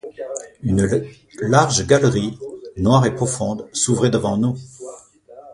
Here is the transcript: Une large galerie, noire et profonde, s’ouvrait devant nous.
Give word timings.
Une 0.63 1.05
large 1.43 1.85
galerie, 1.85 2.35
noire 2.75 3.05
et 3.05 3.13
profonde, 3.13 3.67
s’ouvrait 3.71 4.09
devant 4.09 4.35
nous. 4.35 4.57